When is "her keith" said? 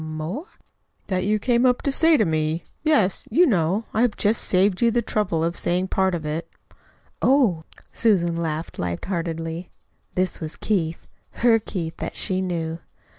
11.45-11.97